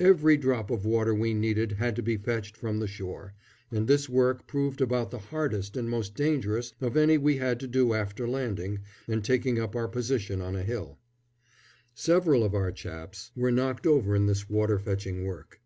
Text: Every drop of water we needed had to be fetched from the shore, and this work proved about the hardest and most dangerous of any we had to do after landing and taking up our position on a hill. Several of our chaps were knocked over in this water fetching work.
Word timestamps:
Every 0.00 0.36
drop 0.36 0.72
of 0.72 0.84
water 0.84 1.14
we 1.14 1.32
needed 1.34 1.70
had 1.70 1.94
to 1.94 2.02
be 2.02 2.16
fetched 2.16 2.56
from 2.56 2.80
the 2.80 2.88
shore, 2.88 3.34
and 3.70 3.86
this 3.86 4.08
work 4.08 4.44
proved 4.48 4.80
about 4.80 5.12
the 5.12 5.20
hardest 5.20 5.76
and 5.76 5.88
most 5.88 6.16
dangerous 6.16 6.72
of 6.80 6.96
any 6.96 7.16
we 7.16 7.36
had 7.36 7.60
to 7.60 7.68
do 7.68 7.92
after 7.92 8.26
landing 8.26 8.80
and 9.06 9.24
taking 9.24 9.60
up 9.60 9.76
our 9.76 9.86
position 9.86 10.40
on 10.40 10.56
a 10.56 10.64
hill. 10.64 10.98
Several 11.94 12.42
of 12.42 12.56
our 12.56 12.72
chaps 12.72 13.30
were 13.36 13.52
knocked 13.52 13.86
over 13.86 14.16
in 14.16 14.26
this 14.26 14.50
water 14.50 14.80
fetching 14.80 15.22
work. 15.24 15.60